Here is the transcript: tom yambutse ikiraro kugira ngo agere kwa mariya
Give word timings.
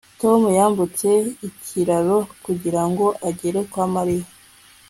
tom 0.21 0.41
yambutse 0.57 1.09
ikiraro 1.47 2.17
kugira 2.45 2.81
ngo 2.89 3.05
agere 3.27 3.59
kwa 3.71 3.85
mariya 3.93 4.27